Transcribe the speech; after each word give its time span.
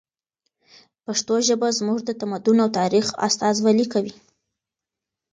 پښتو 1.05 1.33
ژبه 1.47 1.67
زموږ 1.79 1.99
د 2.03 2.09
تمدن 2.21 2.57
او 2.63 2.69
تاریخ 2.79 3.05
استازولي 3.27 3.85
کوي. 3.93 4.15